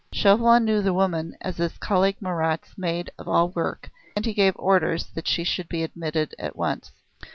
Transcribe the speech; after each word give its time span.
Chauvelin 0.11 0.65
knew 0.65 0.81
the 0.81 0.95
woman 0.95 1.37
as 1.41 1.57
his 1.57 1.77
colleague 1.77 2.15
Marat's 2.19 2.75
maid 2.75 3.11
of 3.19 3.27
all 3.27 3.49
work, 3.49 3.91
and 4.15 4.25
he 4.25 4.33
gave 4.33 4.55
orders 4.55 5.05
that 5.13 5.27
she 5.27 5.43
should 5.43 5.69
be 5.69 5.83
admitted 5.83 6.33
at 6.39 6.55
once. 6.55 6.91